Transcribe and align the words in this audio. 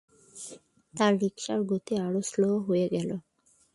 তার 0.93 1.13
রিকশার 1.21 1.59
গতি 1.69 1.93
আরো 2.05 2.21
শ্লথ 2.29 2.57
হয়ে 2.67 2.87
গেল। 2.95 3.09